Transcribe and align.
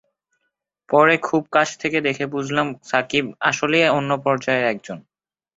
পরে 0.89 1.15
খুব 1.23 1.43
কাছ 1.51 1.69
থেকে 1.77 1.97
দেখে 2.01 2.25
বুঝলাম, 2.27 2.67
সাকিব 2.83 3.25
আসলেই 3.41 3.87
অন্য 3.97 4.11
পর্যায়ের 4.25 4.65
একজন। 4.65 4.97